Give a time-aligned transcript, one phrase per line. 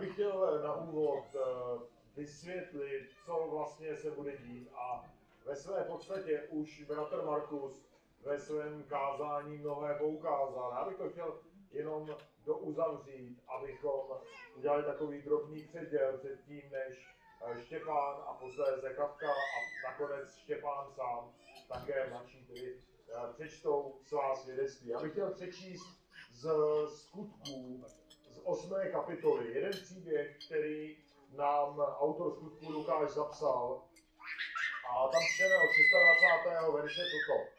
[0.00, 1.40] Bych chtěl na úvod eh,
[2.16, 5.04] vysvětlit, co vlastně se bude dít a
[5.46, 7.86] ve své podstatě už bratr Markus
[8.22, 10.72] ve svém kázání mnohé poukázal.
[10.78, 11.40] Já bych to chtěl
[11.70, 14.00] jenom douzavřít, abychom
[14.56, 17.06] udělali takový drobný předěl před tím, než
[17.46, 21.32] eh, Štěpán a posléze Katka a nakonec Štěpán sám,
[21.68, 22.76] také mladší, tedy
[23.08, 24.88] eh, přečtou svá svědectví.
[24.88, 26.48] Já bych chtěl přečíst z
[26.86, 27.84] skutků
[28.46, 30.96] osmé kapitoly jeden příběh, který
[31.36, 33.82] nám autor skutku Lukáš zapsal
[34.90, 35.70] a tam čteme od
[36.50, 36.74] 26.
[36.74, 37.56] verše toto.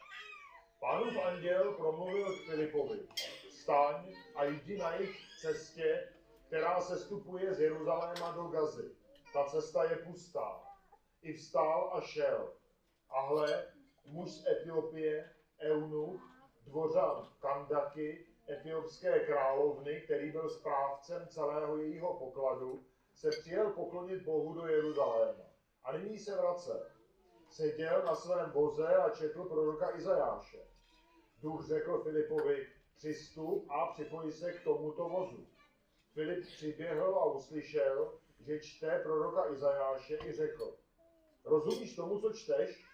[0.80, 3.08] Pánův anděl promluvil k Filipovi,
[3.50, 6.08] vstaň a jdi na jejich cestě,
[6.46, 8.90] která se stupuje z Jeruzaléma do Gazy.
[9.32, 10.62] Ta cesta je pustá.
[11.22, 12.52] I vstál a šel.
[13.10, 13.72] A hle,
[14.04, 16.20] muž z Etiopie, Eunuch,
[16.64, 24.66] dvořan Kandaky, etiopské královny, který byl správcem celého jejího pokladu, se přijel poklonit Bohu do
[24.66, 25.44] Jeruzaléma.
[25.84, 26.92] A nyní se vrace.
[27.50, 30.58] Seděl na svém voze a četl proroka Izajáše.
[31.40, 35.46] Duch řekl Filipovi, přistup a připojí se k tomuto vozu.
[36.12, 40.76] Filip přiběhl a uslyšel, že čte proroka Izajáše i řekl,
[41.44, 42.84] rozumíš tomu, co čteš?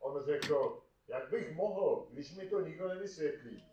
[0.00, 3.64] On řekl, jak bych mohl, když mi to nikdo nevysvětlí.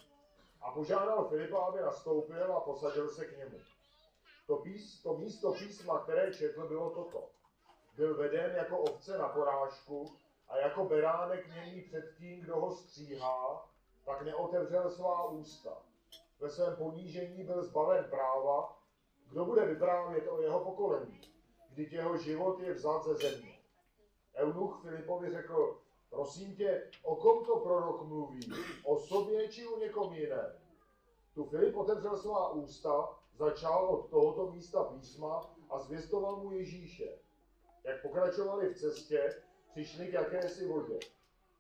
[0.62, 3.58] A požádal Filipa, aby nastoupil a posadil se k němu.
[4.48, 7.30] To, pís, to místo písma, které četl, bylo toto.
[7.96, 10.06] Byl veden jako ovce na porážku
[10.48, 13.70] a jako beránek němý před tím, kdo ho stříhá,
[14.06, 15.78] tak neotevřel svá ústa.
[16.40, 18.80] Ve svém ponížení byl zbaven práva,
[19.30, 21.22] kdo bude vyprávět o jeho pokolení,
[21.70, 23.60] kdy jeho život je vzat ze země.
[24.36, 28.40] Eunuch Filipovi řekl, prosím tě, o kom to prorok mluví,
[28.86, 30.54] o sobě či o někom jiném?
[31.34, 37.20] Tu Filip otevřel svá ústa, začal od tohoto místa písma a zvěstoval mu Ježíše.
[37.84, 41.00] Jak pokračovali v cestě, přišli k jakési vodě.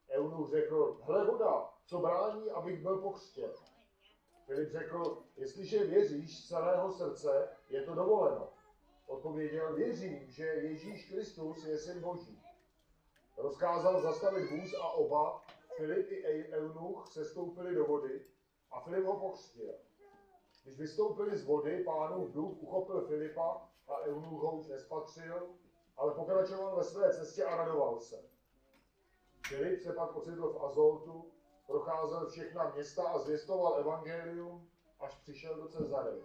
[0.10, 3.52] Eunuch řekl, hle voda, co brání, abych byl pokřtěn.
[4.46, 8.50] Filip řekl, jestliže věříš z celého srdce, je to dovoleno.
[9.08, 12.39] Odpověděl, věřím, že Ježíš Kristus je syn Boží.
[13.40, 15.42] Rozkázal zastavit vůz a oba,
[15.78, 18.26] Filip i Eunuch, se stoupili do vody
[18.72, 19.74] a Filip ho pokřtil.
[20.64, 25.50] Když vystoupili z vody, pánův duch uchopil Filipa a Eunuch ho už nespatřil,
[25.98, 28.24] ale pokračoval ve své cestě a radoval se.
[29.48, 31.32] Filip se pak ocitl v Azoltu,
[31.68, 36.24] procházel všechna města a zvěstoval evangelium, až přišel do Cezary.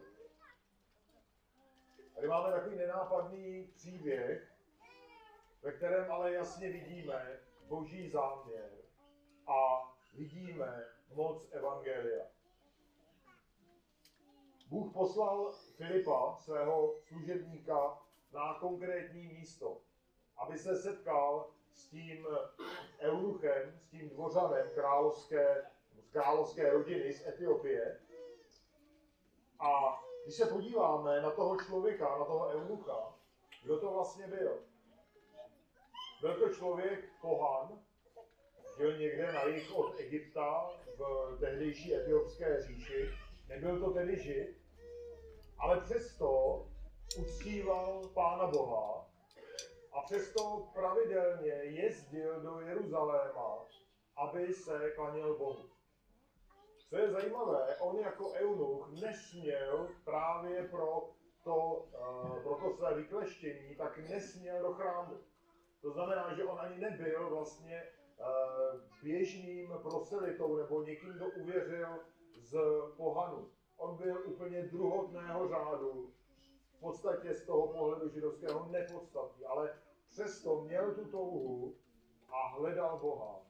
[2.14, 4.53] Tady máme takový nenápadný příběh,
[5.64, 8.70] ve kterém ale jasně vidíme boží záměr
[9.46, 12.24] a vidíme moc evangelia.
[14.68, 17.98] Bůh poslal Filipa, svého služebníka,
[18.32, 19.80] na konkrétní místo,
[20.36, 22.26] aby se setkal s tím
[23.00, 25.70] eunuchem, s tím dvořanem královské,
[26.00, 28.00] z královské rodiny z Etiopie.
[29.58, 33.14] A když se podíváme na toho člověka, na toho eunucha,
[33.62, 34.73] kdo to vlastně byl?
[36.20, 37.78] Byl to člověk pohan,
[38.76, 43.10] žil někde na jih od Egypta v tehdejší etiopské říši.
[43.48, 44.56] Nebyl to tedy žid,
[45.58, 46.62] ale přesto
[47.18, 49.06] uctíval Pána Boha
[49.92, 53.66] a přesto pravidelně jezdil do Jeruzaléma,
[54.16, 55.70] aby se klaněl Bohu.
[56.90, 61.10] Co je zajímavé, on jako eunuch nesměl právě pro
[61.44, 65.20] to, uh, pro to své vykleštění, tak nesměl do chrámu.
[65.84, 67.82] To znamená, že on ani nebyl vlastně
[68.18, 71.88] uh, běžným proselitou nebo někým, kdo uvěřil
[72.36, 72.58] z
[72.96, 73.50] pohanu.
[73.76, 76.12] On byl úplně druhotného řádu,
[76.76, 79.78] v podstatě z toho pohledu židovského nepodstatný, ale
[80.08, 81.76] přesto měl tu touhu
[82.28, 83.40] a hledal Boha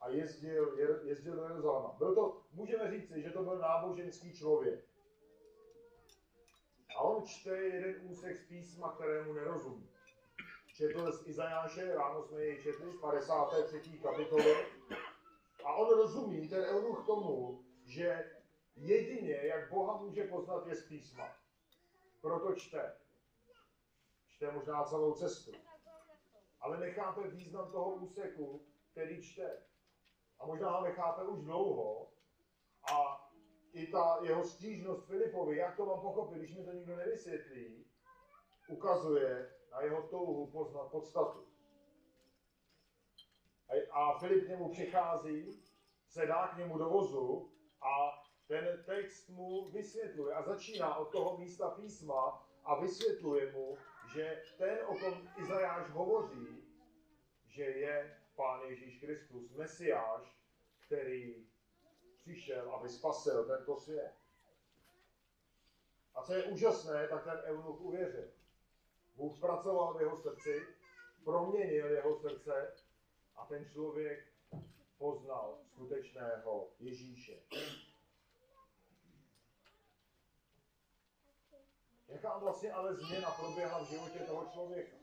[0.00, 1.94] a jezdil, jezdil do Jeruzaléma.
[1.98, 4.84] Byl to, můžeme říci, že to byl náboženský člověk.
[6.96, 9.95] A on čte jeden úsek z písma, kterému nerozumí.
[10.76, 13.98] Četl z Izajáše, ráno jsme jej četli, z 53.
[14.02, 14.54] kapitoly.
[15.64, 18.30] A on rozumí, ten eunuch tomu, že
[18.76, 21.36] jedině, jak Boha může poznat, je z písma.
[22.20, 22.96] Proto čte.
[24.28, 25.52] Čte možná celou cestu
[26.66, 29.62] ale nechápe význam toho úseku, který čte.
[30.38, 32.10] A možná ho nechápe už dlouho
[32.92, 33.28] a
[33.72, 37.86] i ta jeho stížnost Filipovi, jak to mám pochopit, když mi to nikdo nevysvětlí,
[38.68, 41.46] ukazuje na jeho touhu poznat podstatu.
[43.90, 45.62] A Filip k němu přichází,
[46.08, 51.70] sedá k němu do vozu a ten text mu vysvětluje a začíná od toho místa
[51.70, 53.78] písma a vysvětluje mu,
[54.14, 56.64] že ten, o kom Izajáš hovoří,
[57.46, 60.36] že je Pán Ježíš Kristus, Mesiáš,
[60.86, 61.46] který
[62.16, 64.14] přišel, aby spasil tento svět.
[66.14, 68.35] A co je úžasné, tak ten eunuch uvěřil.
[69.16, 70.66] Bůh pracoval v jeho srdci,
[71.24, 72.72] proměnil jeho srdce
[73.36, 74.26] a ten člověk
[74.98, 77.36] poznal skutečného Ježíše.
[82.08, 84.96] Jaká vlastně ale změna proběhla v životě toho člověka?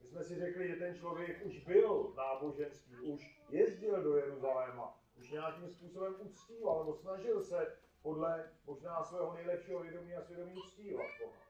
[0.00, 5.30] My jsme si řekli, že ten člověk už byl náboženský, už jezdil do Jeruzaléma, už
[5.30, 11.43] nějakým způsobem uctíval, nebo snažil se podle možná svého nejlepšího vědomí a svědomí uctívat Boha.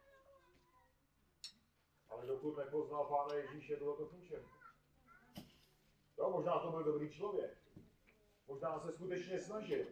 [2.14, 4.49] Ale dokud nepoznal Pána Ježíše, bylo to k ničemu.
[6.19, 7.58] Jo, možná to byl dobrý člověk.
[8.46, 9.87] Možná se skutečně snažil.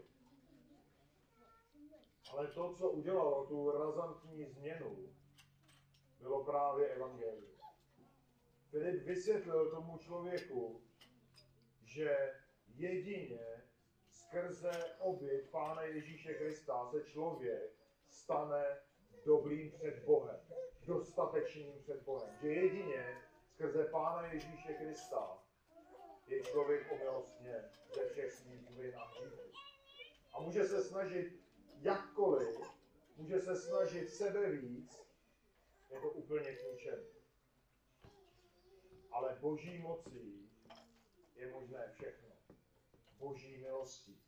[2.32, 5.14] Ale to, co udělalo tu razantní změnu,
[6.18, 7.58] bylo právě evangelium.
[8.70, 10.82] Filip vysvětlil tomu člověku,
[11.84, 12.34] že
[12.66, 13.68] jedině
[14.10, 17.72] skrze oběť Pána Ježíše Krista se člověk
[18.08, 18.80] stane
[19.24, 20.40] dobrým před Bohem,
[20.86, 22.36] dostatečným před Bohem.
[22.40, 23.22] Že jedině
[23.54, 25.38] skrze Pána Ježíše Krista
[26.26, 27.64] je člověk omilostně
[27.94, 29.52] ze všech svých vin a hříchů.
[30.32, 31.40] A může se snažit
[31.80, 32.60] jakkoliv,
[33.16, 35.02] může se snažit sebe víc,
[35.90, 37.06] je to úplně k ničemu.
[39.10, 40.50] Ale boží mocí
[41.34, 42.28] je možné všechno.
[43.18, 44.22] Boží milostí.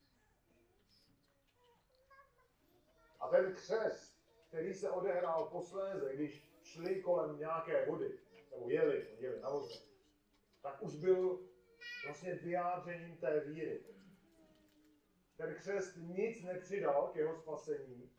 [3.21, 4.14] A ten křest,
[4.55, 8.19] který se odehrál posléze, když šli kolem nějaké vody,
[8.51, 9.81] nebo jeli, jeli na voze,
[10.63, 11.49] tak už byl
[12.05, 13.85] vlastně vyjádřením té víry.
[15.37, 18.11] Ten křest nic nepřidal k jeho spasení,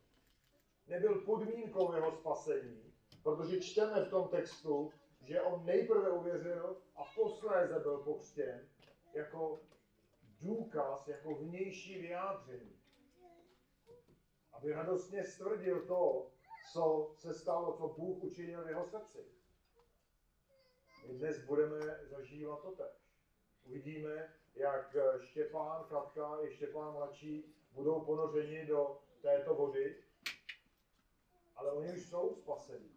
[0.88, 2.94] nebyl podmínkou jeho spasení,
[3.24, 4.92] protože čteme v tom textu,
[5.22, 8.68] že on nejprve uvěřil a posléze byl pokřtěn
[9.14, 9.60] jako
[10.42, 12.75] důkaz, jako vnější vyjádření.
[14.56, 16.31] Aby radostně stvrdil to,
[16.74, 19.25] co se stalo, co Bůh učinil v jeho srdci.
[21.07, 21.80] My dnes budeme
[22.10, 23.06] zažívat to tež
[23.66, 30.04] uvidíme, jak Štěpán, Katka i Štěpán mladší budou ponořeni do této vody,
[31.56, 32.90] ale oni už jsou spaseni.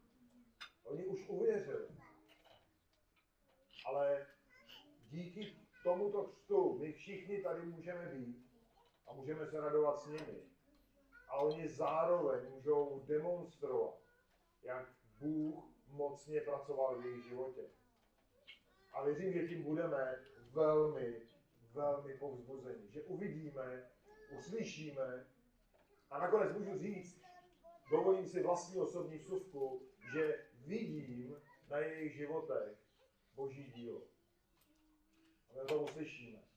[0.84, 1.88] Oni už uvěřili.
[3.84, 4.26] Ale
[5.08, 8.50] díky tomuto křtu my všichni tady můžeme být
[9.06, 10.57] a můžeme se radovat s nimi.
[11.28, 13.94] A oni zároveň můžou demonstrovat,
[14.62, 14.88] jak
[15.18, 17.70] Bůh mocně pracoval v jejich životě.
[18.92, 21.22] A věřím, že tím budeme velmi,
[21.72, 22.90] velmi povzbuzení.
[22.90, 23.90] Že uvidíme,
[24.38, 25.26] uslyšíme
[26.10, 27.22] a nakonec můžu říct,
[27.90, 29.82] dovolím si vlastní osobní vsuvku,
[30.12, 31.36] že vidím
[31.70, 32.78] na jejich životech
[33.34, 34.02] boží dílo.
[35.50, 36.47] A my to uslyšíme.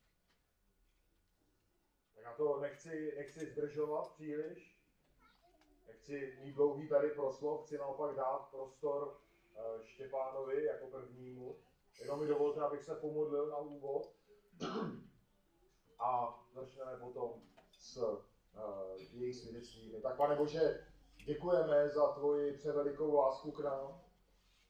[2.24, 4.80] Já to nechci, nechci zdržovat příliš,
[5.88, 9.18] nechci mít dlouhý tady proslov, chci naopak dát prostor
[9.56, 11.56] eh, Štěpánovi jako prvnímu.
[12.00, 14.14] Jenom mi dovolte, abych se pomodlil na úvod
[16.00, 17.42] a začneme potom
[17.80, 18.20] s uh,
[19.12, 20.02] jejich svědectvími.
[20.02, 20.88] Tak pane Bože,
[21.26, 24.02] děkujeme za tvoji převelikou lásku k nám.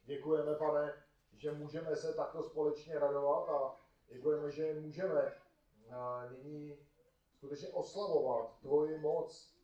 [0.03, 5.35] Děkujeme, pane, že můžeme se takto společně radovat a děkujeme, že můžeme
[5.87, 6.77] uh, nyní
[7.41, 9.55] skutečně oslavovat tvoji moc.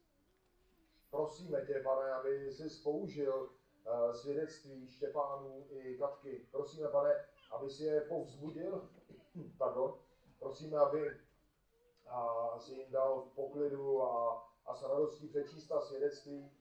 [1.09, 6.47] Prosíme tě, pane, aby jsi použil uh, svědectví Štěpánů i Katky.
[6.51, 8.89] Prosíme, pane, aby si je povzbudil,
[9.57, 9.99] pardon,
[10.39, 11.21] prosíme, aby
[12.07, 16.51] a, si jim dal v poklidu a, a s radostí přečíst ta svědectví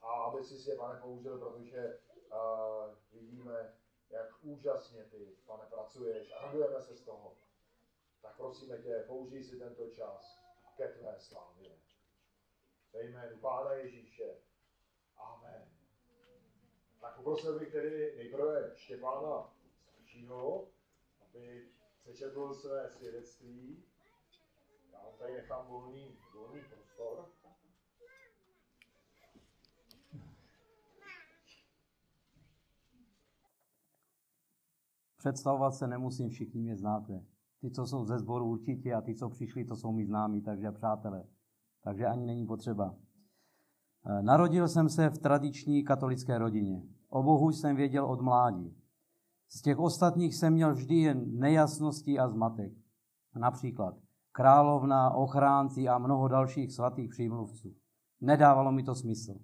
[0.00, 1.98] a aby si si je, pane, použil, protože
[2.30, 2.60] a,
[3.12, 3.74] vidíme,
[4.10, 7.36] jak úžasně ty, pane, pracuješ a radujeme se z toho.
[8.22, 10.43] Tak prosíme tě, použij si tento čas
[10.76, 11.78] ke tvé slávě.
[12.92, 14.36] Ve jménu Pána Ježíše.
[15.16, 15.68] Amen.
[17.00, 19.52] Tak poprosil bych tedy nejprve Štěpána
[19.86, 20.68] dalšího,
[21.20, 21.68] aby
[22.00, 23.84] přečetl své svědectví.
[24.92, 27.30] Já vám tady nechám volný, volný prostor.
[35.16, 37.33] Představovat se nemusím, všichni mě znáte.
[37.64, 40.72] Ty, co jsou ze sboru určitě a ty, co přišli, to jsou mi známí, takže
[40.72, 41.24] přátelé.
[41.84, 42.94] Takže ani není potřeba.
[44.06, 46.82] Eh, narodil jsem se v tradiční katolické rodině.
[47.08, 48.76] O Bohu jsem věděl od mládí.
[49.48, 52.72] Z těch ostatních jsem měl vždy jen nejasnosti a zmatek.
[53.34, 53.94] Například
[54.32, 57.74] královna, ochránci a mnoho dalších svatých přímluvců.
[58.20, 59.34] Nedávalo mi to smysl.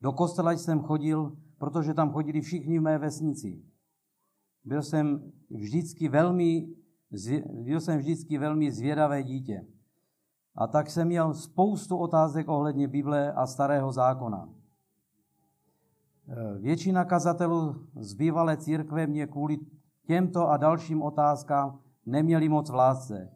[0.00, 3.62] Do kostela jsem chodil, protože tam chodili všichni v mé vesnici.
[4.64, 6.78] Byl jsem vždycky velmi,
[7.64, 9.66] byl jsem vždycky velmi zvědavé dítě.
[10.54, 14.48] A tak jsem měl spoustu otázek ohledně Bible a Starého zákona.
[16.28, 19.58] Eh, většina kazatelů z bývalé církve mě kvůli
[20.06, 23.32] těmto a dalším otázkám neměli moc v lásce.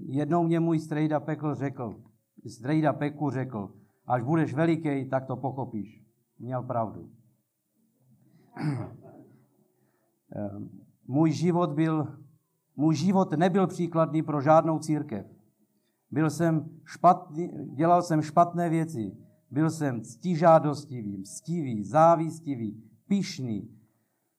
[0.00, 2.02] Jednou mě můj strejda Pekl řekl,
[2.46, 3.74] strejda Peku řekl,
[4.06, 6.04] až budeš veliký, tak to pochopíš.
[6.38, 7.10] Měl pravdu.
[10.36, 10.50] Eh,
[11.06, 12.21] můj život byl,
[12.82, 15.26] můj život nebyl příkladný pro žádnou církev.
[16.10, 19.16] Byl jsem špatný, dělal jsem špatné věci.
[19.50, 23.70] Byl jsem ctižádostivý, mstivý, závistivý, pišný,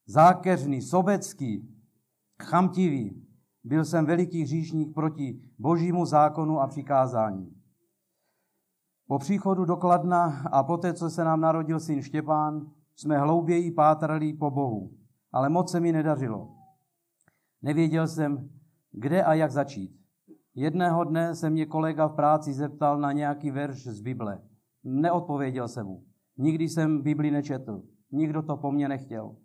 [0.05, 1.69] zákeřný, sobecký,
[2.43, 3.27] chamtivý.
[3.63, 7.55] Byl jsem veliký hříšník proti božímu zákonu a přikázání.
[9.07, 14.33] Po příchodu do Kladna a poté, co se nám narodil syn Štěpán, jsme hlouběji pátrali
[14.33, 14.91] po Bohu,
[15.31, 16.62] ale moc se mi nedařilo.
[17.63, 18.49] Nevěděl jsem,
[18.91, 20.03] kde a jak začít.
[20.55, 24.41] Jedného dne se mě kolega v práci zeptal na nějaký verš z Bible.
[24.83, 26.03] Neodpověděl jsem mu.
[26.37, 27.81] Nikdy jsem Bibli nečetl.
[28.11, 29.35] Nikdo to po mně nechtěl.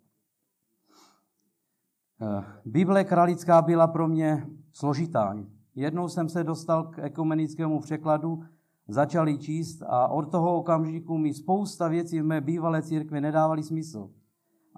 [2.21, 5.35] Eh, Bible kralická byla pro mě složitá.
[5.75, 8.43] Jednou jsem se dostal k ekumenickému překladu,
[8.87, 13.63] začal ji číst a od toho okamžiku mi spousta věcí v mé bývalé církvi nedávaly
[13.63, 14.09] smysl.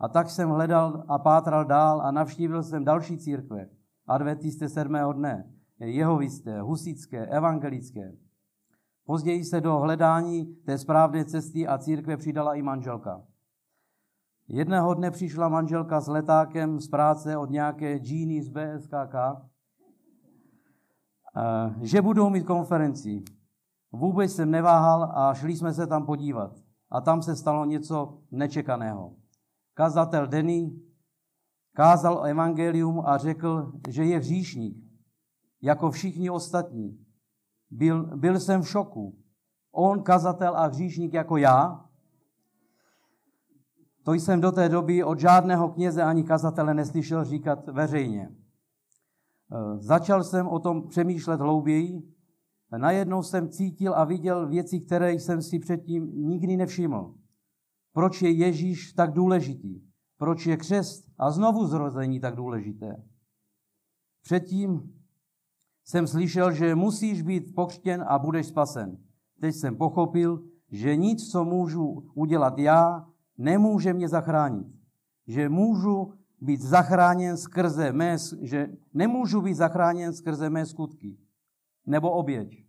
[0.01, 3.69] A tak jsem hledal a pátral dál a navštívil jsem další církve.
[4.07, 8.13] Adventisté sedmého dne, jehovisté, husické, evangelické.
[9.05, 13.23] Později se do hledání té správné cesty a církve přidala i manželka.
[14.47, 19.15] Jedného dne přišla manželka s letákem z práce od nějaké džíny z BSKK,
[21.37, 23.23] eh, že budou mít konferenci.
[23.91, 26.51] Vůbec jsem neváhal a šli jsme se tam podívat.
[26.89, 29.20] A tam se stalo něco nečekaného.
[29.81, 30.71] Kazatel Denny
[31.75, 34.77] kázal evangelium a řekl, že je hříšník,
[35.61, 37.05] jako všichni ostatní.
[37.71, 39.17] Byl, byl jsem v šoku.
[39.71, 41.85] On, kazatel a hříšník jako já,
[44.03, 48.21] to jsem do té doby od žádného kněze ani kazatele neslyšel říkat veřejně.
[48.21, 48.35] E,
[49.77, 52.01] začal jsem o tom přemýšlet hlouběji.
[52.77, 57.20] Najednou jsem cítil a viděl věci, které jsem si předtím nikdy nevšiml.
[57.93, 59.81] Proč je Ježíš tak důležitý?
[60.17, 63.03] Proč je křest a znovu zrození tak důležité?
[64.21, 64.93] Předtím
[65.85, 68.97] jsem slyšel, že musíš být pokřtěn a budeš spasen.
[69.39, 74.67] Teď jsem pochopil, že nic, co můžu udělat já, nemůže mě zachránit.
[75.27, 81.17] Že můžu být zachráněn skrze mé, že nemůžu být zachráněn skrze mé skutky
[81.85, 82.65] nebo oběť.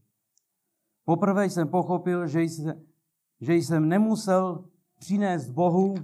[1.05, 2.83] Poprvé jsem pochopil, že jsem,
[3.41, 4.69] že jsem nemusel
[5.03, 5.95] přinést Bohu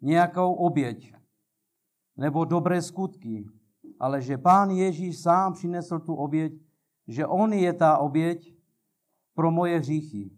[0.00, 1.14] nějakou oběť
[2.16, 3.48] nebo dobré skutky,
[4.00, 6.52] ale že pán Ježíš sám přinesl tu oběť,
[7.08, 8.54] že on je ta oběť
[9.34, 10.30] pro moje hříchy.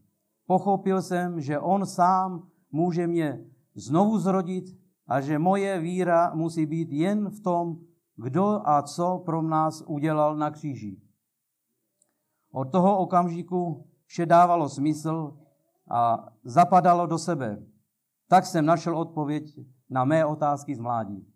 [0.46, 6.92] Pochopil jsem, že on sám může mě znovu zrodit a že moje víra musí být
[6.92, 7.78] jen v tom,
[8.16, 11.00] kdo a co pro nás udělal na kříži.
[12.52, 15.45] Od toho okamžiku vše dávalo smysl
[15.90, 17.62] a zapadalo do sebe.
[18.28, 21.26] Tak jsem našel odpověď na mé otázky z mládí.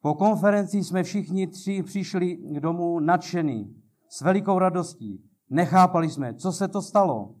[0.00, 5.30] Po konferenci jsme všichni tři přišli k domu nadšení, s velikou radostí.
[5.50, 7.34] Nechápali jsme, co se to stalo.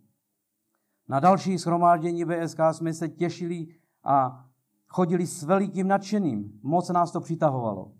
[1.08, 3.66] Na další schromáždění BSK jsme se těšili
[4.04, 4.44] a
[4.86, 6.60] chodili s velikým nadšením.
[6.62, 7.92] Moc nás to přitahovalo.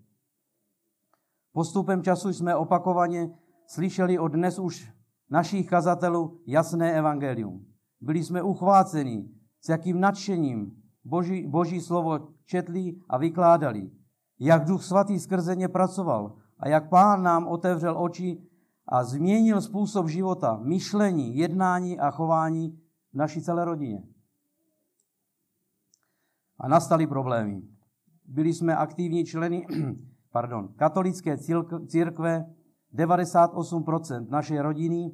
[1.51, 3.29] Postupem času jsme opakovaně
[3.67, 4.91] slyšeli od dnes už
[5.29, 7.65] našich kazatelů jasné evangelium.
[8.01, 9.29] Byli jsme uchváceni,
[9.61, 10.71] s jakým nadšením
[11.05, 13.91] Boží, Boží slovo četli a vykládali
[14.39, 18.41] jak Duch Svatý skrze ně pracoval a jak Pán nám otevřel oči
[18.87, 22.79] a změnil způsob života, myšlení, jednání a chování
[23.13, 24.03] v naší celé rodině.
[26.57, 27.61] A nastaly problémy.
[28.25, 29.67] Byli jsme aktivní členy
[30.31, 31.37] pardon, katolické
[31.87, 32.45] církve,
[32.93, 35.11] 98% naší rodiny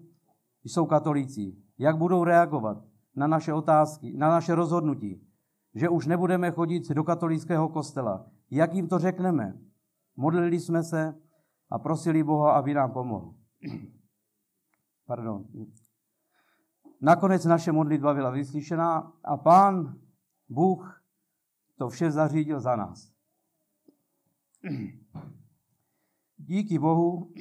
[0.63, 1.55] jsou katolíci.
[1.77, 2.77] Jak budou reagovat
[3.15, 5.27] na naše otázky, na naše rozhodnutí,
[5.75, 9.60] že už nebudeme chodit do katolického kostela, jak jim to řekneme?
[10.15, 11.15] Modlili jsme se
[11.70, 13.34] a prosili Boha, aby nám pomohl.
[15.08, 15.46] Pardon.
[17.01, 20.00] Nakonec naše modlitba byla vyslyšená a pán
[20.50, 21.03] Bůh
[21.77, 23.12] to vše zařídil za nás.
[26.47, 27.33] Díky Bohu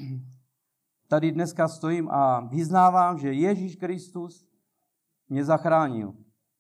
[1.09, 4.49] tady dneska stojím a vyznávám, že Ježíš Kristus
[5.29, 6.15] mě zachránil.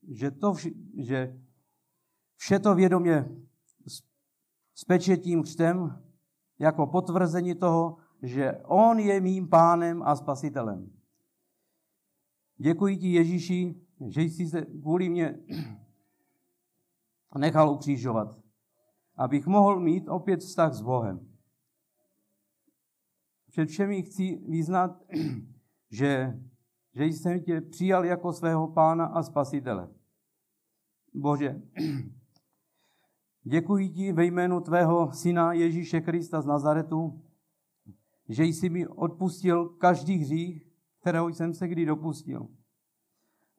[0.09, 1.41] Že, to vše, že
[2.37, 3.29] vše to vědomě
[3.87, 4.03] s,
[4.75, 6.03] s pečetím křtem
[6.59, 10.91] jako potvrzení toho, že On je mým pánem a spasitelem.
[12.57, 13.75] Děkuji ti, Ježíši,
[14.07, 15.39] že jsi se kvůli mě
[17.39, 18.39] nechal ukřížovat,
[19.17, 21.34] abych mohl mít opět vztah s Bohem.
[23.55, 25.05] Před všemi chci vyznat,
[25.91, 26.41] že,
[26.95, 29.89] že jsem tě přijal jako svého pána a spasitele.
[31.15, 31.63] Bože,
[33.43, 37.23] děkuji ti ve jménu tvého syna Ježíše Krista z Nazaretu,
[38.29, 40.71] že jsi mi odpustil každý hřích,
[41.01, 42.49] kterého jsem se kdy dopustil.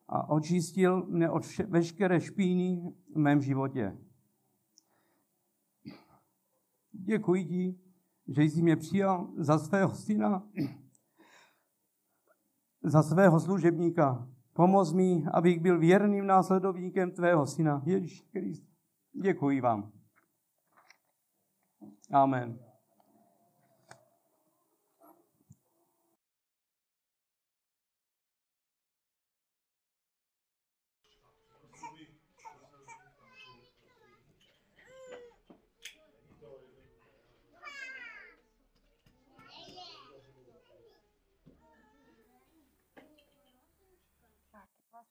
[0.07, 3.97] A očistil mne od vše, veškeré špíny v mém životě.
[6.91, 7.84] Děkuji ti,
[8.27, 10.48] že jsi mě přijal za svého syna,
[12.84, 14.27] za svého služebníka.
[14.53, 18.63] Pomoz mi, abych byl věrným následovníkem tvého syna, Ježíš Krist.
[19.24, 19.91] Děkuji vám.
[22.12, 22.64] Amen.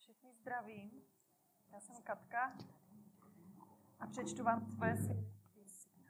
[0.05, 1.03] Všechny zdravím.
[1.73, 2.57] Já jsem Katka
[4.01, 6.07] a přečtu vám svoje svědectví.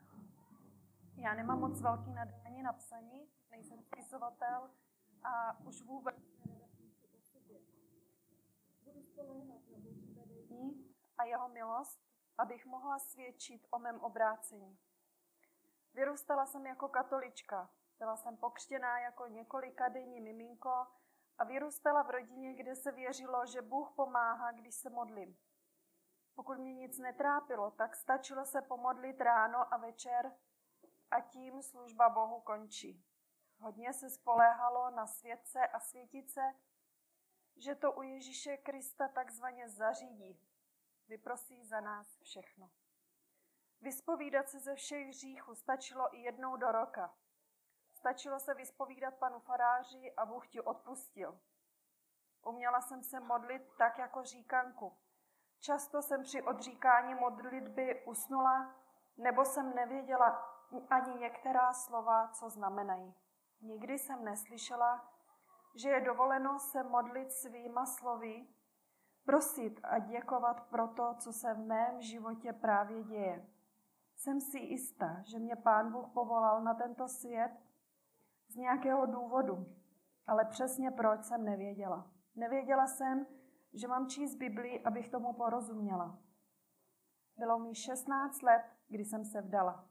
[1.15, 4.69] Já nemám moc velký nadání na psaní, nejsem spisovatel
[5.23, 6.15] a už vůbec
[11.17, 12.01] a jeho milost,
[12.37, 14.77] abych mohla svědčit o mém obrácení.
[15.93, 17.69] Vyrůstala jsem jako katolička.
[17.99, 20.87] Byla jsem pokřtěná jako několika denní miminko
[21.37, 25.37] a vyrůstala v rodině, kde se věřilo, že Bůh pomáhá, když se modlím.
[26.35, 30.31] Pokud mě nic netrápilo, tak stačilo se pomodlit ráno a večer
[31.11, 33.05] a tím služba Bohu končí.
[33.59, 36.41] Hodně se spoléhalo na světce a světice,
[37.55, 40.39] že to u Ježíše Krista takzvaně zařídí.
[41.07, 42.71] Vyprosí za nás všechno.
[43.81, 47.17] Vyspovídat se ze všech hříchů stačilo i jednou do roka.
[48.05, 51.39] Stačilo se vyspovídat panu faráři a Bůh ti odpustil.
[52.45, 54.97] Uměla jsem se modlit tak jako říkanku.
[55.59, 58.75] Často jsem při odříkání modlitby usnula,
[59.17, 60.29] nebo jsem nevěděla
[60.89, 63.13] ani některá slova, co znamenají.
[63.61, 65.13] Nikdy jsem neslyšela,
[65.75, 68.47] že je dovoleno se modlit svýma slovy,
[69.25, 73.49] prosit a děkovat pro to, co se v mém životě právě děje.
[74.15, 77.64] Jsem si jistá, že mě Pán Bůh povolal na tento svět
[78.55, 79.65] z nějakého důvodu,
[80.27, 82.11] ale přesně proč jsem nevěděla.
[82.35, 83.25] Nevěděla jsem,
[83.73, 86.19] že mám číst Biblii, abych tomu porozuměla.
[87.37, 89.89] Bylo mi 16 let, kdy jsem se vdala.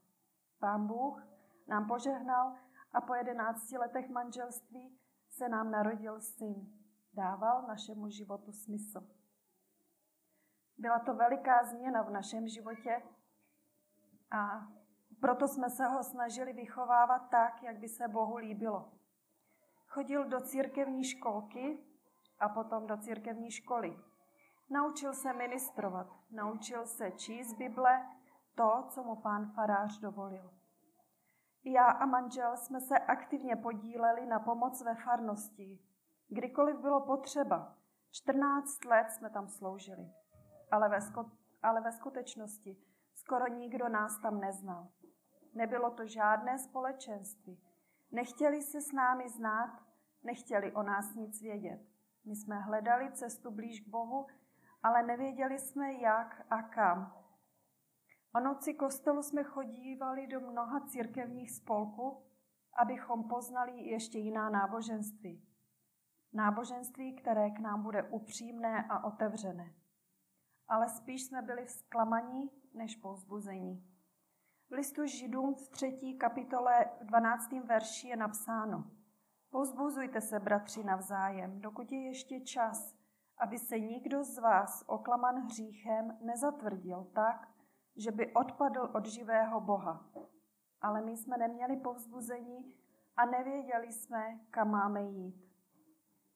[0.59, 1.27] Pán Bůh
[1.69, 2.55] nám požehnal
[2.93, 4.99] a po 11 letech manželství
[5.31, 6.73] se nám narodil syn.
[7.13, 9.09] Dával našemu životu smysl.
[10.79, 13.03] Byla to veliká změna v našem životě
[14.31, 14.69] a
[15.25, 18.93] proto jsme se ho snažili vychovávat tak, jak by se Bohu líbilo.
[19.87, 21.79] Chodil do církevní školky
[22.39, 23.99] a potom do církevní školy.
[24.71, 28.07] Naučil se ministrovat, naučil se číst Bible,
[28.55, 30.51] to, co mu pán farář dovolil.
[31.65, 35.79] Já a manžel jsme se aktivně podíleli na pomoc ve farnosti.
[36.29, 37.77] Kdykoliv bylo potřeba,
[38.11, 40.11] 14 let jsme tam sloužili.
[40.71, 40.99] Ale ve,
[41.63, 42.77] ale ve skutečnosti
[43.15, 44.89] skoro nikdo nás tam neznal.
[45.55, 47.61] Nebylo to žádné společenství.
[48.11, 49.83] Nechtěli se s námi znát,
[50.23, 51.81] nechtěli o nás nic vědět.
[52.25, 54.27] My jsme hledali cestu blíž k Bohu,
[54.83, 57.25] ale nevěděli jsme jak a kam.
[58.35, 62.23] O noci kostelu jsme chodívali do mnoha církevních spolků,
[62.77, 65.49] abychom poznali ještě jiná náboženství.
[66.33, 69.75] Náboženství, které k nám bude upřímné a otevřené.
[70.69, 73.94] Ale spíš jsme byli vzklamaní než povzbuzení.
[74.75, 77.53] Listu Židům v třetí kapitole v 12.
[77.53, 78.85] verši je napsáno
[79.51, 82.95] Pozbuzujte se, bratři, navzájem, dokud je ještě čas,
[83.39, 87.49] aby se nikdo z vás oklaman hříchem nezatvrdil tak,
[87.97, 90.11] že by odpadl od živého Boha.
[90.81, 92.75] Ale my jsme neměli povzbuzení
[93.17, 95.53] a nevěděli jsme, kam máme jít.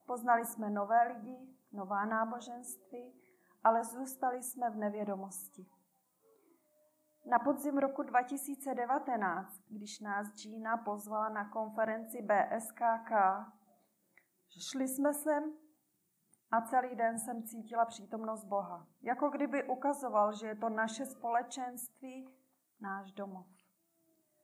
[0.06, 1.38] Poznali jsme nové lidi,
[1.72, 3.12] nová náboženství,
[3.64, 5.77] ale zůstali jsme v nevědomosti.
[7.30, 13.12] Na podzim roku 2019, když nás Gina pozvala na konferenci BSKK,
[14.70, 15.52] šli jsme sem
[16.50, 18.86] A celý den jsem cítila přítomnost Boha.
[19.02, 22.28] Jako kdyby ukazoval, že je to naše společenství,
[22.80, 23.46] náš domov.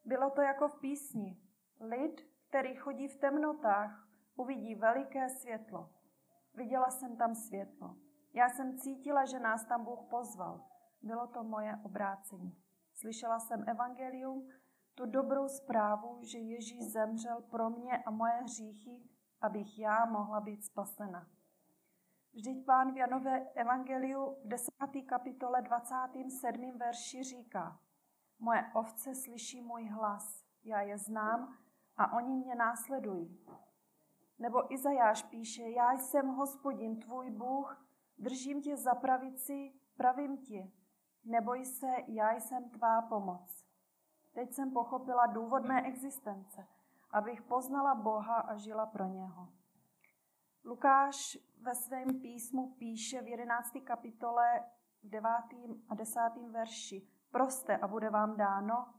[0.04, 1.40] Bylo to jako v písni.
[1.80, 5.90] Lid, který chodí v temnotách, uvidí veliké světlo.
[6.54, 7.96] Viděla jsem tam světlo.
[8.32, 10.64] Já jsem cítila, že nás tam Bůh pozval.
[11.02, 12.63] Bylo to moje obrácení.
[13.04, 14.48] Slyšela jsem evangelium,
[14.94, 19.08] tu dobrou zprávu, že Ježíš zemřel pro mě a moje hříchy,
[19.40, 21.28] abych já mohla být spasena.
[22.32, 24.70] Vždyť pán v Janové evangeliu v 10.
[25.06, 26.78] kapitole 27.
[26.78, 27.80] verši říká,
[28.38, 31.58] moje ovce slyší můj hlas, já je znám
[31.96, 33.46] a oni mě následují.
[34.38, 37.86] Nebo Izajáš píše, já jsem hospodin, tvůj Bůh,
[38.18, 40.72] držím tě za pravici, pravím ti,
[41.24, 43.64] neboj se, já jsem tvá pomoc.
[44.34, 46.66] Teď jsem pochopila důvod mé existence,
[47.10, 49.48] abych poznala Boha a žila pro něho.
[50.64, 53.72] Lukáš ve svém písmu píše v 11.
[53.84, 54.64] kapitole
[55.02, 55.30] v 9.
[55.88, 56.20] a 10.
[56.50, 58.94] verši Proste a bude vám dáno,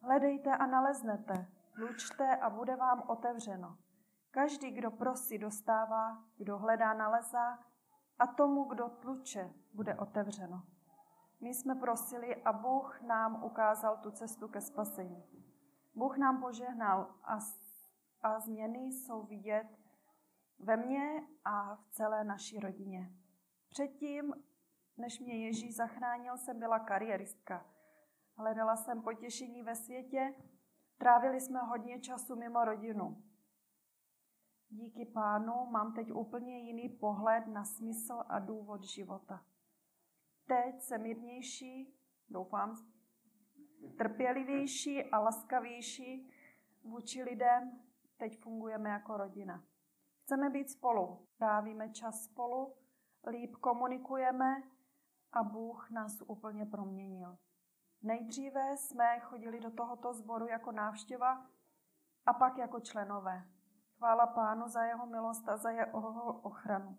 [0.00, 1.46] hledejte a naleznete,
[1.78, 3.78] lučte a bude vám otevřeno.
[4.30, 7.58] Každý, kdo prosí, dostává, kdo hledá, nalezá
[8.18, 10.62] a tomu, kdo tluče, bude otevřeno.
[11.40, 15.24] My jsme prosili a Bůh nám ukázal tu cestu ke spasení.
[15.94, 17.38] Bůh nám požehnal a,
[18.22, 19.66] a změny jsou vidět
[20.58, 23.12] ve mně a v celé naší rodině.
[23.68, 24.34] Předtím,
[24.96, 27.66] než mě Ježíš zachránil, jsem byla kariéristka.
[28.36, 30.34] Hledala jsem potěšení ve světě,
[30.98, 33.22] trávili jsme hodně času mimo rodinu.
[34.68, 39.44] Díky pánu mám teď úplně jiný pohled na smysl a důvod života.
[40.50, 41.94] Teď jsem mírnější,
[42.28, 42.76] doufám,
[43.98, 46.32] trpělivější a laskavější
[46.84, 47.80] vůči lidem.
[48.16, 49.64] Teď fungujeme jako rodina.
[50.22, 52.74] Chceme být spolu, trávíme čas spolu,
[53.26, 54.62] líp komunikujeme
[55.32, 57.38] a Bůh nás úplně proměnil.
[58.02, 61.46] Nejdříve jsme chodili do tohoto sboru jako návštěva
[62.26, 63.44] a pak jako členové.
[63.96, 66.98] Chvála pánu za jeho milost a za jeho ochranu.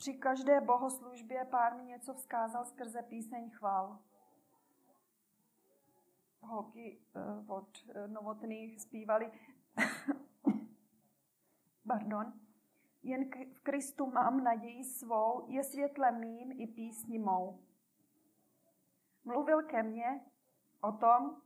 [0.00, 3.98] Při každé bohoslužbě pán mi něco vzkázal skrze píseň chvál.
[6.40, 9.32] Holky uh, od uh, novotných zpívali
[11.88, 12.32] Pardon.
[13.02, 17.64] Jen v Kristu mám naději svou, je světlem mým i písni mou.
[19.24, 20.20] Mluvil ke mně
[20.80, 21.42] o tom,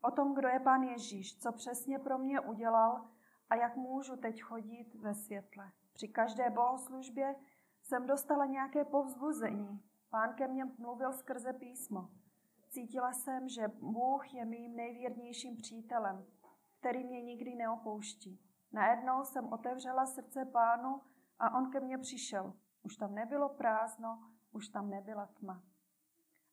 [0.00, 3.10] o tom, kdo je Pán Ježíš, co přesně pro mě udělal
[3.50, 5.72] a jak můžu teď chodit ve světle.
[5.98, 7.34] Při každé bohoslužbě
[7.82, 9.82] jsem dostala nějaké povzbuzení.
[10.10, 12.08] Pán ke mně mluvil skrze písmo.
[12.68, 16.26] Cítila jsem, že Bůh je mým nejvěrnějším přítelem,
[16.80, 18.40] který mě nikdy neopouští.
[18.72, 21.00] Najednou jsem otevřela srdce pánu
[21.38, 22.54] a on ke mně přišel.
[22.82, 25.62] Už tam nebylo prázdno, už tam nebyla tma.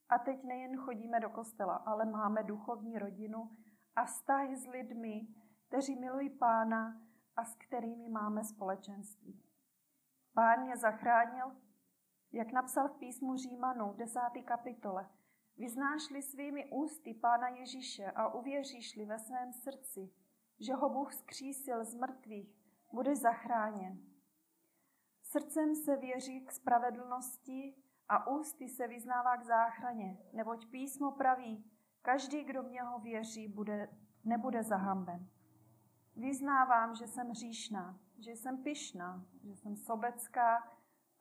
[0.10, 3.50] A teď nejen chodíme do kostela, ale máme duchovní rodinu
[3.96, 5.28] a vztahy s lidmi,
[5.68, 7.05] kteří milují pána
[7.36, 9.44] a s kterými máme společenství.
[10.34, 11.56] Pán mě zachránil,
[12.32, 15.10] jak napsal v písmu Římanů v desáté kapitole.
[15.58, 20.10] Vyznášli svými ústy Pána Ježíše a uvěříšli ve svém srdci,
[20.60, 22.56] že ho Bůh skřísil z mrtvých,
[22.94, 24.00] bude zachráněn.
[25.24, 27.76] Srdcem se věří k spravedlnosti
[28.10, 31.72] a ústy se vyznává k záchraně, neboť písmo praví,
[32.02, 33.90] každý, kdo v něho věří, bude,
[34.24, 35.30] nebude zahamben.
[36.16, 40.72] Vyznávám, že jsem hříšná, že jsem pyšná, že jsem sobecká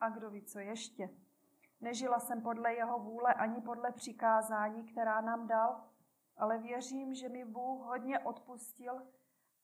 [0.01, 1.11] a kdo ví, co ještě.
[1.81, 5.85] Nežila jsem podle jeho vůle ani podle přikázání, která nám dal,
[6.37, 9.03] ale věřím, že mi Bůh hodně odpustil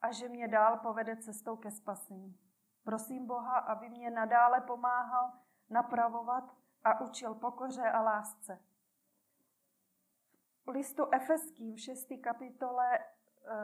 [0.01, 2.39] a že mě dál povede cestou ke spasení.
[2.85, 5.33] Prosím Boha, aby mě nadále pomáhal
[5.71, 8.63] napravovat a učil pokoře a lásce.
[10.67, 12.09] V listu Efeským v 6.
[12.23, 12.99] kapitole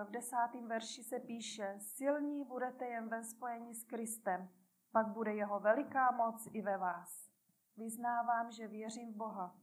[0.04, 4.48] v desátém verši se píše Silní budete jen ve spojení s Kristem,
[4.92, 7.30] pak bude jeho veliká moc i ve vás.
[7.76, 9.56] Vyznávám, že věřím v Boha,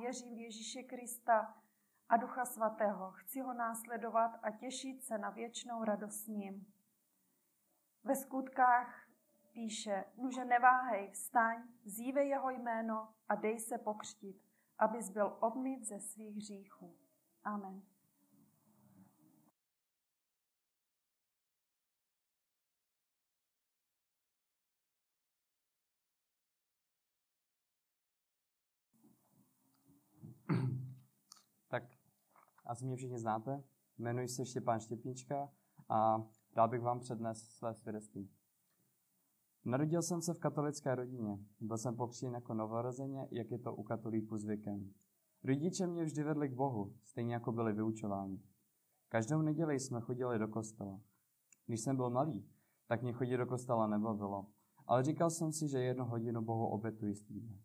[0.00, 1.54] věřím v Ježíše Krista,
[2.08, 3.10] a Ducha Svatého.
[3.10, 6.72] Chci ho následovat a těšit se na věčnou radost s ním.
[8.04, 9.08] Ve skutkách
[9.52, 14.42] píše, nuže neváhej, vstaň, zívej jeho jméno a dej se pokřtit,
[14.78, 16.96] abys byl obmyt ze svých hříchů.
[17.44, 17.82] Amen.
[32.66, 33.64] Asi mě všichni znáte.
[33.98, 35.52] Jmenuji se Štěpán Štěpnička
[35.88, 36.22] a
[36.54, 38.30] dál bych vám přednes své svědectví.
[39.64, 41.38] Narodil jsem se v katolické rodině.
[41.60, 44.92] Byl jsem pokřtěn jako novorozeně, jak je to u katolíků zvykem.
[45.44, 48.42] Rodiče mě vždy vedli k Bohu, stejně jako byli vyučováni.
[49.08, 51.00] Každou neděli jsme chodili do kostela.
[51.66, 52.48] Když jsem byl malý,
[52.86, 54.46] tak mě chodit do kostela nebavilo,
[54.86, 57.58] ale říkal jsem si, že jednu hodinu Bohu obětuji týdne.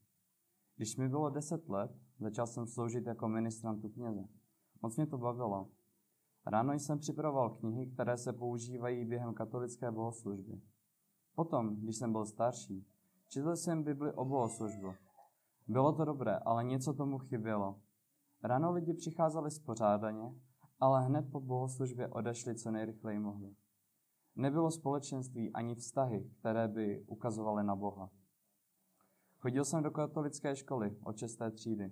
[0.75, 4.40] Když mi bylo deset let, začal jsem sloužit jako ministrant u kněze.
[4.81, 5.69] Moc mě to bavilo.
[6.45, 10.61] Ráno jsem připravoval knihy, které se používají během katolické bohoslužby.
[11.35, 12.87] Potom, když jsem byl starší,
[13.27, 14.93] četl jsem Bibli o bohoslužbu.
[15.67, 17.79] Bylo to dobré, ale něco tomu chybělo.
[18.43, 20.35] Ráno lidi přicházeli spořádaně,
[20.79, 23.55] ale hned po bohoslužbě odešli co nejrychleji mohli.
[24.35, 28.09] Nebylo společenství ani vztahy, které by ukazovaly na Boha.
[29.37, 31.91] Chodil jsem do katolické školy od česté třídy.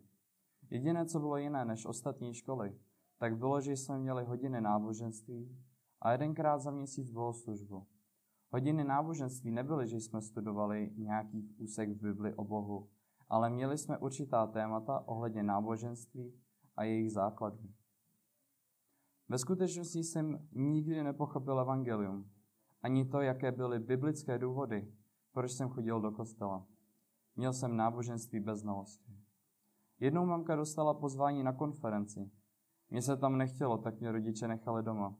[0.69, 2.79] Jediné, co bylo jiné než ostatní školy,
[3.17, 5.57] tak bylo, že jsme měli hodiny náboženství
[6.01, 7.87] a jedenkrát za měsíc bohoslužbu.
[8.51, 12.89] Hodiny náboženství nebyly, že jsme studovali nějaký úsek v Bibli o Bohu,
[13.27, 16.33] ale měli jsme určitá témata ohledně náboženství
[16.75, 17.69] a jejich základů.
[19.29, 22.29] Ve skutečnosti jsem nikdy nepochopil evangelium,
[22.81, 24.93] ani to, jaké byly biblické důvody,
[25.31, 26.67] proč jsem chodil do kostela.
[27.35, 29.28] Měl jsem náboženství bez znalosti.
[29.99, 32.31] Jednou mamka dostala pozvání na konferenci.
[32.89, 35.15] Mně se tam nechtělo, tak mě rodiče nechali doma.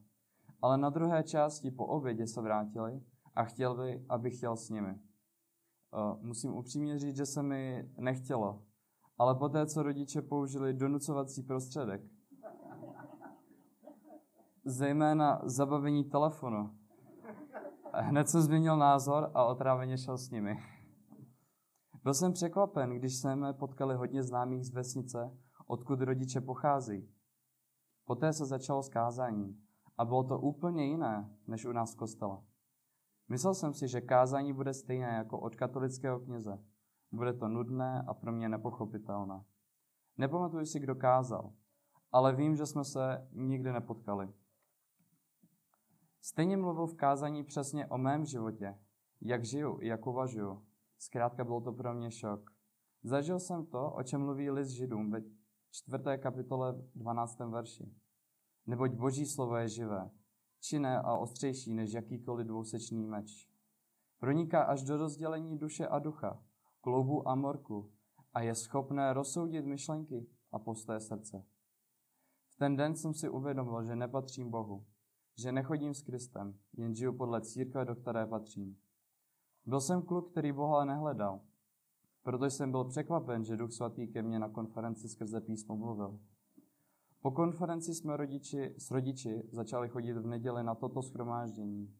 [0.62, 3.02] Ale na druhé části po obědě se vrátili
[3.34, 4.94] a chtěli, abych jel s nimi.
[4.94, 8.62] Uh, musím upřímně říct, že se mi nechtělo,
[9.18, 12.02] ale poté, co rodiče použili donucovací prostředek,
[14.64, 16.78] zejména zabavení telefonu,
[17.94, 20.58] hned jsem změnil názor a otráveně šel s nimi.
[22.02, 27.08] Byl jsem překvapen, když jsme potkali hodně známých z vesnice, odkud rodiče pocházejí.
[28.04, 29.62] Poté se začalo s kázáním
[29.98, 32.42] a bylo to úplně jiné, než u nás v kostele.
[33.28, 36.58] Myslel jsem si, že kázání bude stejné jako od katolického kněze.
[37.12, 39.44] Bude to nudné a pro mě nepochopitelné.
[40.16, 41.52] Nepamatuji si, kdo kázal,
[42.12, 44.32] ale vím, že jsme se nikdy nepotkali.
[46.20, 48.78] Stejně mluvil v kázání přesně o mém životě,
[49.20, 50.69] jak žiju, jak uvažuju.
[51.02, 52.50] Zkrátka byl to pro mě šok.
[53.02, 55.22] Zažil jsem to, o čem mluví list Židům ve
[55.70, 57.38] čtvrté kapitole 12.
[57.38, 57.94] verši.
[58.66, 60.10] Neboť boží slovo je živé,
[60.60, 63.48] činné a ostřejší než jakýkoliv dvousečný meč.
[64.18, 66.42] Proniká až do rozdělení duše a ducha,
[66.80, 67.92] kloubu a morku
[68.34, 71.44] a je schopné rozsoudit myšlenky a postoje srdce.
[72.48, 74.86] V ten den jsem si uvědomil, že nepatřím Bohu,
[75.38, 78.76] že nechodím s Kristem, jen žiju podle církve, do které patřím.
[79.70, 81.40] Byl jsem kluk, který Boha nehledal,
[82.22, 86.20] proto jsem byl překvapen, že Duch Svatý ke mně na konferenci skrze písmo mluvil.
[87.22, 91.94] Po konferenci jsme rodiči, s rodiči začali chodit v neděli na toto schromáždění,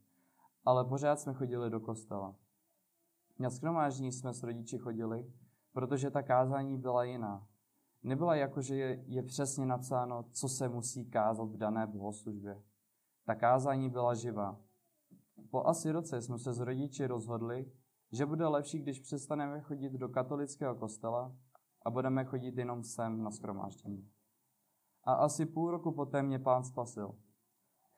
[0.64, 2.34] ale pořád jsme chodili do kostela.
[3.38, 5.32] Na schromáždění jsme s rodiči chodili,
[5.72, 7.46] protože ta kázání byla jiná.
[8.02, 12.62] Nebyla jako, že je, je přesně napsáno, co se musí kázat v dané bohoslužbě.
[13.24, 14.60] Ta kázání byla živá.
[15.50, 17.72] Po asi roce jsme se s rodiči rozhodli,
[18.12, 21.36] že bude lepší, když přestaneme chodit do katolického kostela
[21.82, 24.10] a budeme chodit jenom sem na schromáždění.
[25.04, 27.18] A asi půl roku poté mě pán spasil.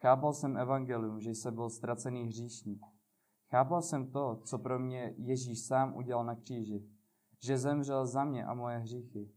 [0.01, 2.81] Chápal jsem evangelium, že jsem byl ztracený hříšník.
[3.51, 6.89] Chápal jsem to, co pro mě Ježíš sám udělal na kříži,
[7.43, 9.33] že zemřel za mě a moje hříchy.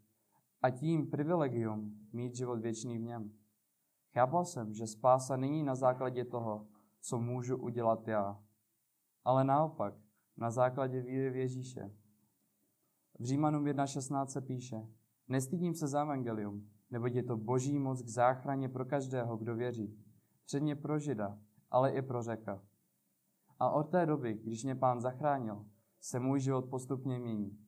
[0.61, 3.31] A tím privilegium mít život věčný v něm.
[4.13, 6.67] Chápal jsem, že spása není na základě toho,
[7.05, 8.43] co můžu udělat já,
[9.23, 9.93] ale naopak
[10.37, 11.91] na základě víry v Ježíše.
[13.19, 14.87] V Římanům 1.16 se píše,
[15.27, 20.03] nestydím se za evangelium, neboť je to boží moc k záchraně pro každého, kdo věří.
[20.45, 21.39] Předně pro žida,
[21.71, 22.63] ale i pro řeka.
[23.59, 25.65] A od té doby, když mě pán zachránil,
[25.99, 27.59] se můj život postupně mění.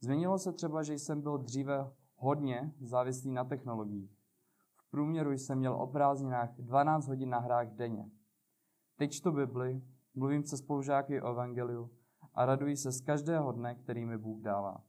[0.00, 4.16] Změnilo se třeba, že jsem byl dříve hodně závislý na technologiích.
[4.76, 8.10] V průměru jsem měl o prázdninách 12 hodin na hrách denně.
[9.00, 9.82] Teď čtu Bibli,
[10.14, 11.90] mluvím se spolužáky o Evangeliu
[12.34, 14.84] a raduji se z každého dne, který mi Bůh dává.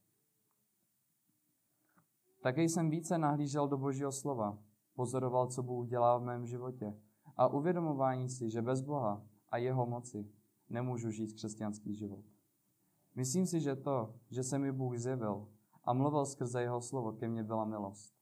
[2.41, 4.57] Také jsem více nahlížel do Božího slova,
[4.95, 6.99] pozoroval, co Bůh dělá v mém životě
[7.37, 10.31] a uvědomování si, že bez Boha a jeho moci
[10.69, 12.25] nemůžu žít křesťanský život.
[13.15, 15.47] Myslím si, že to, že se mi Bůh zjevil
[15.83, 18.15] a mluvil skrze jeho slovo, ke mně byla milost.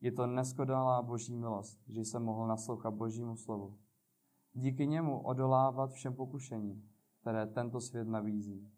[0.00, 3.78] Je to neskodalá boží milost, že jsem mohl naslouchat božímu slovu.
[4.56, 6.90] Díky němu odolávat všem pokušením,
[7.20, 8.70] které tento svět nabízí.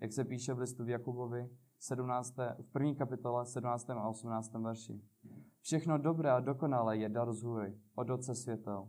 [0.00, 2.36] Jak se píše v listu v Jakubovi, 17.
[2.36, 3.90] v první kapitole 17.
[3.90, 4.54] a 18.
[4.54, 5.00] verši.
[5.60, 8.88] Všechno dobré a dokonalé je dar z hůry, od Otce světel.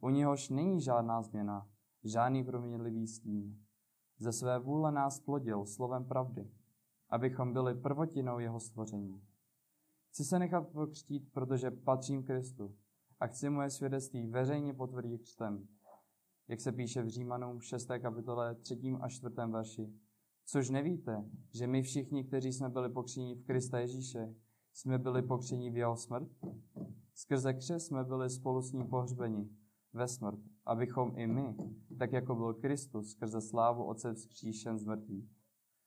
[0.00, 1.66] U něhož není žádná změna,
[2.04, 3.58] žádný proměnlivý stín.
[4.18, 6.50] ze své vůle nás plodil slovem pravdy,
[7.10, 9.22] abychom byli prvotinou jeho stvoření.
[10.10, 12.74] Chci se nechat pokřtít, protože patřím Kristu
[13.20, 15.68] a chci moje svědectví veřejně potvrdit křtem,
[16.48, 17.88] jak se píše v Římanům 6.
[18.00, 18.78] kapitole 3.
[19.00, 19.34] a 4.
[19.50, 19.92] verši.
[20.44, 24.34] Což nevíte, že my všichni, kteří jsme byli pokřtěni v Krista Ježíše,
[24.72, 26.28] jsme byli pokřtěni v jeho smrt?
[27.14, 29.48] Skrze křes jsme byli spolu s ním pohřbeni
[29.92, 31.56] ve smrt, abychom i my,
[31.98, 35.30] tak jako byl Kristus skrze slávu Otce vzkříšen z mrtvých,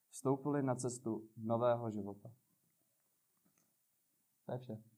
[0.09, 2.29] vstoupili na cestu nového života.
[4.67, 4.90] To.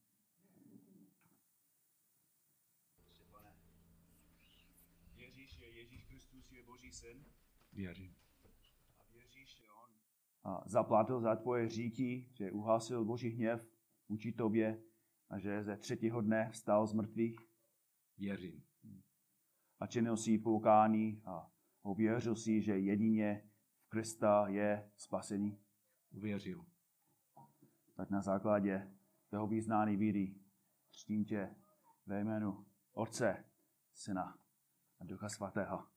[5.44, 7.26] Věříš, že Ježíš Kristus je Boží syn?
[7.74, 8.16] Věřím.
[9.00, 9.92] A věříš, že on
[10.44, 13.70] A zaplatil za tvoje říky, že uhasil Boží hněv
[14.10, 14.84] vůči tobě
[15.30, 17.40] a že ze třetího dne vstal z mrtvých
[18.18, 18.64] Věřím.
[19.80, 21.52] a činil si poukání a
[21.84, 23.50] uvěřil si, že jedině
[23.82, 25.60] v Krista je spasení.
[26.12, 26.66] Uvěřil.
[27.96, 28.92] Tak na základě
[29.30, 30.36] toho význání víry
[30.92, 31.56] křtím tě
[32.06, 33.46] ve jménu Otce,
[33.94, 34.43] Syna
[35.04, 35.93] a Ducha Svatého.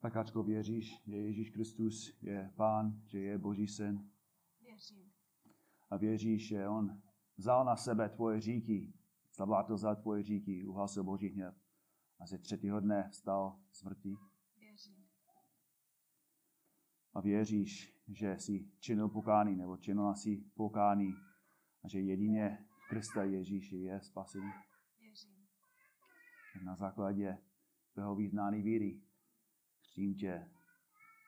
[0.00, 4.10] Tak Ačko věříš, že Ježíš Kristus je Pán, že je Boží syn
[4.60, 5.12] Věřím.
[5.90, 7.02] a věříš, že On
[7.36, 8.92] vzal na sebe tvoje říky,
[9.36, 11.54] zavlátil za tvoje říky, uhasil Boží hněv
[12.18, 14.18] a ze třetího dne vstal z mrtvých.
[14.18, 14.37] Věřím.
[17.18, 21.14] A věříš, že jsi činil pokání nebo činila si pokání
[21.84, 24.52] a že jedině v Krista Ježíši je spasení.
[25.00, 25.46] Věřím.
[26.64, 27.38] Na základě
[27.92, 29.02] tvého význání víry
[29.80, 30.50] křtím tě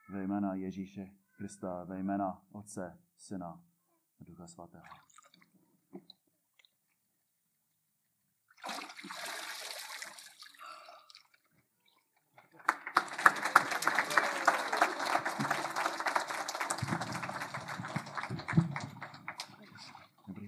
[0.09, 3.63] ve jména Ježíše Krista, ve jména Otce, Syna
[4.19, 4.83] a Ducha Svatého.
[20.27, 20.47] Dobrý.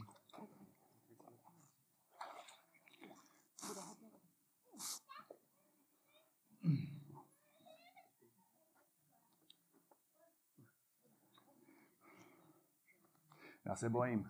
[13.73, 14.25] Já se bojím.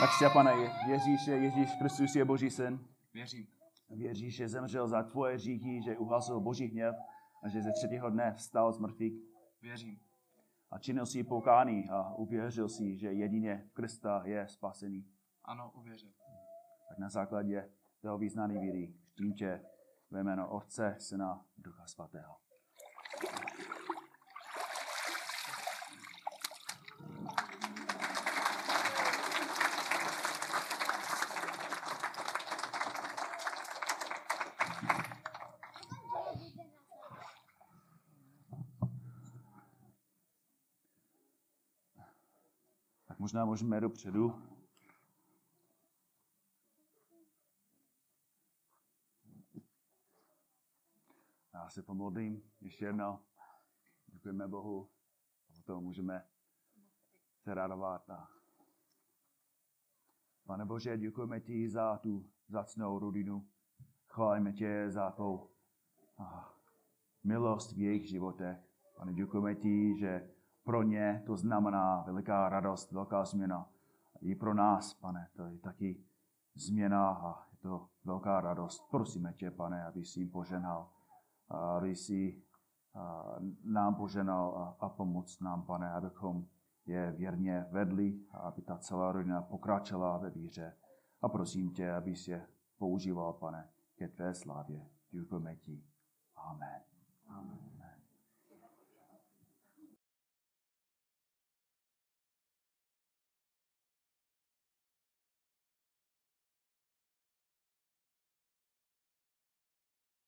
[0.00, 2.80] Tak Štěpane, je- věříš, že Ježíš Kristus je Boží syn?
[3.14, 3.46] věřím.
[3.90, 6.94] Věříš, že zemřel za tvoje říky, že uhasil Boží hněv
[7.42, 9.22] a že ze třetího dne vstal z mrtvých?
[9.62, 10.00] Věřím.
[10.70, 15.06] A činil si pokání a uvěřil si, že jedině Krista je spasený.
[15.44, 16.10] Ano, uvěřil.
[16.88, 17.70] Tak na základě
[18.00, 19.60] toho význání víry křtím tě
[20.12, 22.36] ve jméno Otce, Syna, Ducha Svatého.
[43.08, 44.51] Tak možná můžeme dopředu.
[51.54, 53.18] Já se pomodlím ještě jednou.
[54.06, 54.90] Děkujeme Bohu.
[55.48, 56.26] A potom můžeme
[57.42, 58.10] se radovat.
[58.10, 58.28] A...
[60.46, 63.48] Pane Bože, děkujeme ti za tu zacnou rodinu.
[64.06, 65.50] Chválíme tě za tvou
[66.18, 66.54] a,
[67.24, 68.58] milost v jejich životech.
[68.96, 70.30] Pane, děkujeme ti, že
[70.64, 73.68] pro ně to znamená veliká radost, velká změna.
[74.20, 76.04] I pro nás, pane, to je taky
[76.54, 78.90] změna a je to velká radost.
[78.90, 80.90] Prosíme tě, pane, aby jsi jim poženal,
[81.52, 82.42] aby jsi
[83.64, 86.46] nám poženal a, pomoc nám, pane, abychom
[86.86, 90.76] je věrně vedli aby ta celá rodina pokračovala ve víře.
[91.22, 92.46] A prosím tě, abys je
[92.78, 94.86] používal, pane, ke tvé slávě.
[95.10, 95.84] Děkujeme ti.
[96.36, 96.82] Amen.
[97.28, 97.71] Amen.